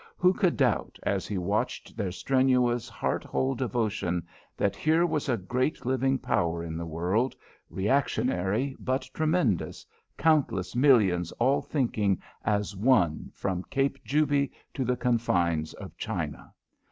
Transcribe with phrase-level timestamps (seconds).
[0.17, 4.25] Who could doubt, as he watched their strenuous, heart whole devotion,
[4.57, 7.35] that here was a great living power in the world,
[7.69, 9.85] reactionary but tremendous,
[10.17, 16.51] countless millions all thinking as one from Cape Juby to the confines of China?